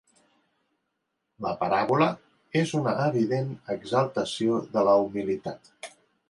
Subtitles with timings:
[1.45, 2.07] La paràbola
[2.61, 5.71] és una evident exaltació de la humilitat.